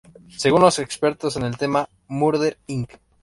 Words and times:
Según 0.35 0.61
los 0.61 0.79
expertos 0.79 1.35
en 1.37 1.43
el 1.43 1.57
tema, 1.57 1.87
"Murder 2.07 2.57
Inc. 2.65 2.89